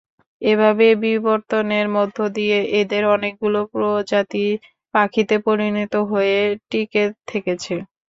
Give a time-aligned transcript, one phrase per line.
[0.41, 4.45] এভাবে বিবর্তনের মধ্য দিয়ে এদের অনেকগুলো প্রজাতি
[4.93, 6.39] পাখিতে পরিণত হয়ে
[6.69, 7.73] টিকে থেকেছে।